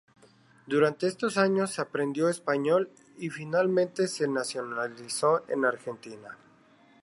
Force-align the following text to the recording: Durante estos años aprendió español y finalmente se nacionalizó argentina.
Durante 0.65 1.05
estos 1.05 1.37
años 1.37 1.77
aprendió 1.77 2.27
español 2.27 2.89
y 3.19 3.29
finalmente 3.29 4.07
se 4.07 4.27
nacionalizó 4.27 5.43
argentina. 5.63 6.39